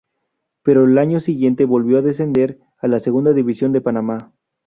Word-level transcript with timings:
Pero 0.63 0.85
el 0.85 0.97
año 0.97 1.19
siguiente 1.19 1.63
volvió 1.65 1.99
a 1.99 2.01
descender 2.01 2.59
a 2.79 2.87
la 2.87 2.97
Segunda 2.99 3.33
División 3.33 3.71
de 3.71 3.81
Panamá. 3.81 4.33